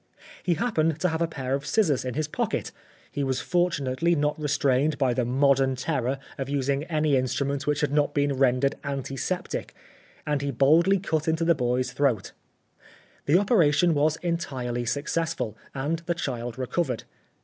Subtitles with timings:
[0.41, 2.71] He happened to have a pair of scissors in his pocket;
[3.11, 7.91] he was fortunately not restrained by the modern terror of using any instrument which had
[7.91, 9.75] not been rendered anti septic;
[10.25, 12.31] and he boldly cut into the boy's throat.
[13.27, 17.03] The operation was entirely successful, and the child recovered.